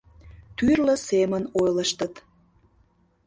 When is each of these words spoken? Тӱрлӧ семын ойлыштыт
Тӱрлӧ 0.57 0.95
семын 1.07 1.43
ойлыштыт 1.61 2.13